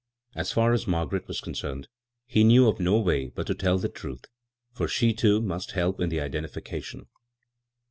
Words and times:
As 0.33 0.51
far 0.51 0.73
as 0.73 0.87
Margaret 0.87 1.27
was 1.27 1.39
concerned, 1.41 1.87
he 2.25 2.43
knew 2.43 2.63
(rf 2.65 2.79
no 2.79 2.97
way 2.99 3.27
but 3.29 3.45
to 3.45 3.53
tell 3.53 3.77
her 3.77 3.83
the 3.83 3.87
truth, 3.89 4.25
for 4.71 4.87
she, 4.87 5.13
too, 5.13 5.43
must 5.43 5.73
help 5.73 5.99
in 6.01 6.09
the 6.09 6.17
idendficatioQ. 6.17 7.05